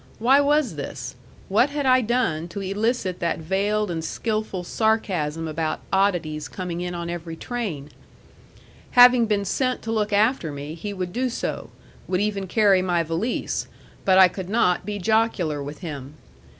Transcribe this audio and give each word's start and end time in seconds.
Why 0.17 0.39
was 0.41 0.77
this? 0.77 1.13
What 1.47 1.69
had 1.69 1.85
I 1.85 2.01
done 2.01 2.47
to 2.47 2.59
elicit 2.61 3.19
that 3.19 3.37
veiled 3.37 3.91
and 3.91 4.03
skilful 4.03 4.63
sarcasm 4.63 5.47
about 5.47 5.81
oddities 5.93 6.47
coming 6.47 6.81
in 6.81 6.95
on 6.95 7.07
every 7.07 7.35
train? 7.35 7.91
Having 8.97 9.27
been 9.27 9.45
sent 9.45 9.83
to 9.83 9.91
look 9.91 10.11
after 10.11 10.51
me, 10.51 10.73
he 10.73 10.91
would 10.91 11.13
do 11.13 11.29
so, 11.29 11.69
would 12.07 12.19
even 12.19 12.47
carry 12.47 12.81
my 12.81 13.03
valise; 13.03 13.67
but 14.03 14.17
I 14.17 14.27
could 14.27 14.49
not 14.49 14.87
be 14.87 14.97
jocular 14.97 15.61
with 15.61 15.81
him. 15.81 16.15